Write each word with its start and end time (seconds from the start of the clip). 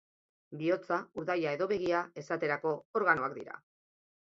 Bihotza, 0.61 0.97
urdaila 1.23 1.51
edo 1.59 1.69
begia, 1.73 2.01
esaterako, 2.23 2.75
organoak 3.03 3.39
dira. 3.39 3.63